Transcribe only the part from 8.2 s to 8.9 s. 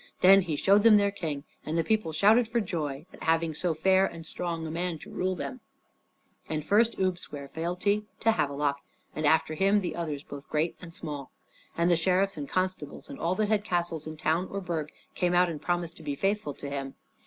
to Havelok,